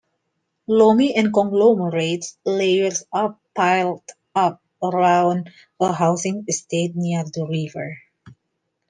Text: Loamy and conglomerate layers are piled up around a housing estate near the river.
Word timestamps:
Loamy 0.65 1.13
and 1.13 1.31
conglomerate 1.31 2.25
layers 2.43 3.03
are 3.13 3.37
piled 3.53 4.01
up 4.33 4.59
around 4.81 5.51
a 5.79 5.93
housing 5.93 6.43
estate 6.47 6.95
near 6.95 7.23
the 7.23 7.45
river. 7.45 8.01